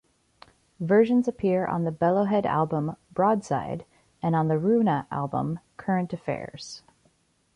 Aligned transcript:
Versions 0.79 1.27
appear 1.27 1.67
on 1.67 1.83
the 1.83 1.91
Bellowhead 1.91 2.47
album 2.47 2.95
"Broadside" 3.13 3.85
and 4.19 4.35
on 4.35 4.47
the 4.47 4.57
Runa 4.57 5.05
album 5.11 5.59
"Current 5.77 6.11
Affairs". 6.11 6.81